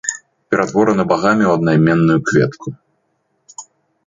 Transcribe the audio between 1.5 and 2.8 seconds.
аднайменную кветку.